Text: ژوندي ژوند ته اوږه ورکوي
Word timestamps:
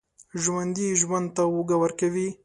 ژوندي 0.43 0.87
ژوند 1.01 1.27
ته 1.35 1.43
اوږه 1.51 1.77
ورکوي 1.83 2.27